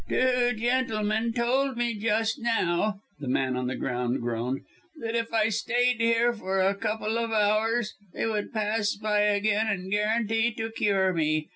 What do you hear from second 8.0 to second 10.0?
they would pass by again and